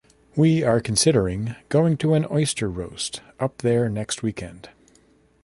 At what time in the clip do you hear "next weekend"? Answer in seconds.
3.87-4.69